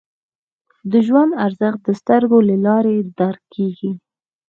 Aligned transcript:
د 0.91 0.93
ژوند 1.07 1.31
ارزښت 1.45 1.79
د 1.87 1.89
سترګو 2.01 2.37
له 2.49 2.55
لارې 2.65 2.95
درک 3.19 3.41
کېږي 3.55 3.91